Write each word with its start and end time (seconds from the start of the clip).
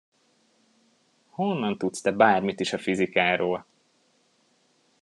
Honnan 1.29 1.77
tudsz 1.77 2.01
te 2.01 2.11
bármit 2.11 2.59
is 2.59 2.73
a 2.73 2.77
fizikáról? 2.77 3.65